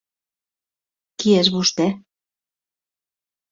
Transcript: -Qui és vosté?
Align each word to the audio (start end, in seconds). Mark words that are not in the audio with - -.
-Qui 1.17 1.35
és 1.43 1.53
vosté? 1.57 1.89